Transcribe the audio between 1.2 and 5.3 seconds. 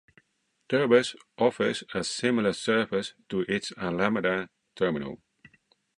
offers a similar service to its Alameda terminal.